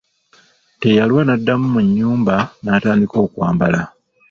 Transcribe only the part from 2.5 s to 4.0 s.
n'atandika okwambala.